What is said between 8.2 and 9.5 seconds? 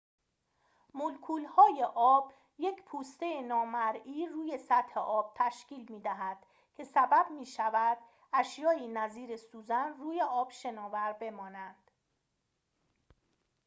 اشیائی نظیر